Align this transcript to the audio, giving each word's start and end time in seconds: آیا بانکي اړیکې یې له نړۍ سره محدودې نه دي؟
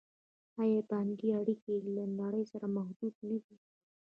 آیا 0.61 0.81
بانکي 0.89 1.27
اړیکې 1.39 1.71
یې 1.79 1.85
له 1.95 2.03
نړۍ 2.21 2.43
سره 2.51 2.65
محدودې 2.75 3.23
نه 3.29 3.37
دي؟ 3.43 3.55